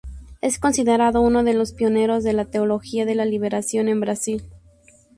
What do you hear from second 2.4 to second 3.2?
Teología de